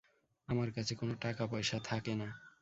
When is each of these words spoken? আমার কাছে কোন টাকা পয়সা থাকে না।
আমার 0.47 0.69
কাছে 0.71 0.93
কোন 0.95 1.09
টাকা 1.21 1.43
পয়সা 1.47 1.77
থাকে 1.83 2.13
না। 2.15 2.27